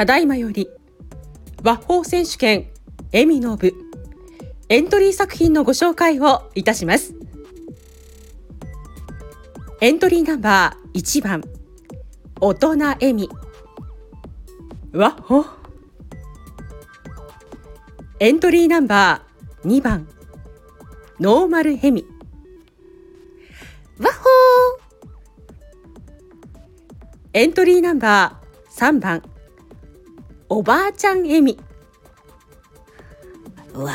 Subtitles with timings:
[0.00, 0.70] ただいまより
[1.62, 2.70] 和法選手権
[3.12, 3.74] エミの部
[4.70, 7.12] エントリー作品のご紹介をいたします。
[9.82, 11.44] エントリーナンバー1番
[12.40, 13.28] 大人エミ
[14.94, 15.44] 和法？
[18.20, 20.08] エントリーナンバー2番
[21.18, 22.06] ノーマルヘミ。
[23.98, 24.28] わっほ
[27.34, 29.22] エントリーナンバー3番
[30.52, 33.92] おばあちゃんエミーわ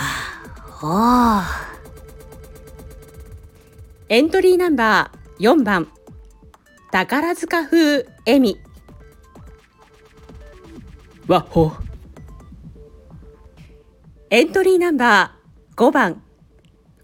[0.82, 1.42] お
[4.08, 5.90] エントリーナンバー4番
[6.92, 8.58] 宝塚風エミ
[11.28, 11.74] わっほ
[14.30, 16.24] エントリーナンバー5番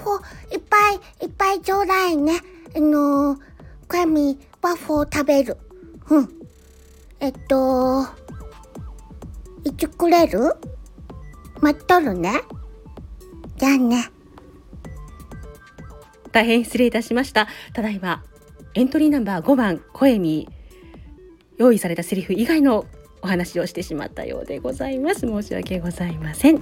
[0.04, 2.42] ワッホーいっぱいいっぱいちょうだいね。
[2.76, 3.40] あのー、
[3.88, 5.58] クラミワッホー食べる。
[6.10, 6.30] うん。
[7.20, 8.04] えっと
[9.64, 10.56] いつくれる？
[11.62, 12.42] 待っとるね。
[13.58, 14.10] じゃあね。
[16.34, 17.48] 大変失礼いたしました。
[17.74, 18.24] ただいま
[18.74, 20.50] エントリーナンバー5番コエミ
[21.58, 22.86] 用意されたセリフ以外の
[23.22, 25.22] お話をしてしまったようでございます。
[25.22, 26.62] 申し訳ございません、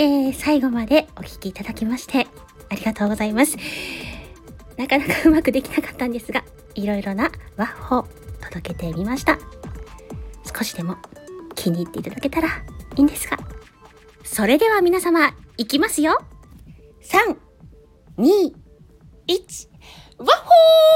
[0.00, 2.28] えー、最後までお聞きいただきまして
[2.70, 3.56] ありがとうございます。
[4.76, 6.44] なかなかうまくできなかったんですが、
[6.76, 8.06] いろいろなワッホ
[8.40, 9.38] 届けてみました。
[10.56, 10.98] 少しでも
[11.56, 13.38] 気に入っていただけたらいいんですが。
[14.22, 16.16] それでは皆様、いきますよ
[17.02, 17.36] !3、
[18.18, 18.54] 2、
[19.26, 19.68] 1、
[20.18, 20.87] ワッホー